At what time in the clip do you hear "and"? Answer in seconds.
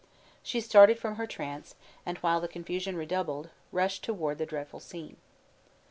2.07-2.17